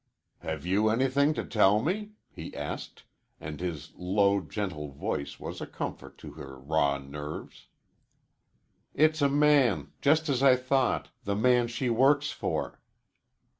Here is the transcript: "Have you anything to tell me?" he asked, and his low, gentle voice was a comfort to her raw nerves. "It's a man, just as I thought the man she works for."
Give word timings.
"Have 0.39 0.65
you 0.65 0.89
anything 0.89 1.35
to 1.35 1.45
tell 1.45 1.79
me?" 1.79 2.13
he 2.31 2.55
asked, 2.55 3.03
and 3.39 3.59
his 3.59 3.91
low, 3.95 4.41
gentle 4.41 4.89
voice 4.89 5.39
was 5.39 5.61
a 5.61 5.67
comfort 5.67 6.17
to 6.17 6.31
her 6.31 6.57
raw 6.57 6.97
nerves. 6.97 7.67
"It's 8.95 9.21
a 9.21 9.29
man, 9.29 9.91
just 10.01 10.27
as 10.27 10.41
I 10.41 10.55
thought 10.55 11.09
the 11.23 11.35
man 11.35 11.67
she 11.67 11.91
works 11.91 12.31
for." 12.31 12.81